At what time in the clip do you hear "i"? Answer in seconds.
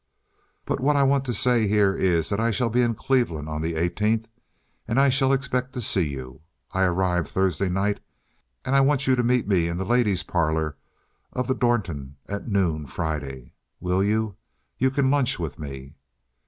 0.95-1.03, 2.39-2.49, 4.99-5.09, 6.71-6.85, 8.75-8.81